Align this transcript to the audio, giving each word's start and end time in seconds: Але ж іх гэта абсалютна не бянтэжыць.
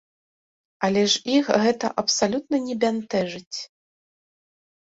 Але 0.85 1.03
ж 1.11 1.19
іх 1.35 1.51
гэта 1.63 1.87
абсалютна 2.03 2.63
не 2.67 2.75
бянтэжыць. 2.85 3.57